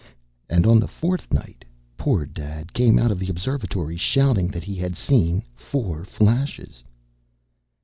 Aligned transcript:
"And 0.49 0.65
on 0.65 0.79
the 0.79 0.87
fourth 0.87 1.31
night 1.31 1.63
poor 1.95 2.25
Dad 2.25 2.73
came 2.73 2.97
out 2.97 3.11
of 3.11 3.19
the 3.19 3.29
observatory, 3.29 3.97
shouting 3.97 4.47
that 4.47 4.63
he 4.63 4.73
had 4.75 4.95
seen 4.95 5.43
four 5.53 6.05
flashes." 6.05 6.83